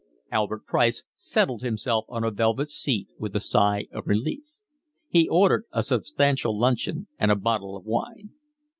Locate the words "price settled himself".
0.65-2.05